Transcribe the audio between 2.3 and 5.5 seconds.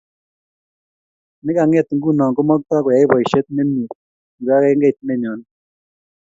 ko maktoi koyai boishet nemie kibangengeit nenyoni